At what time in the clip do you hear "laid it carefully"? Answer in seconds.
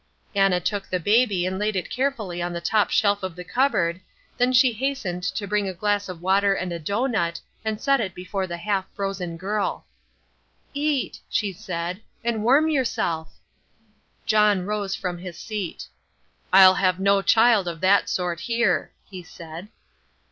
1.59-2.41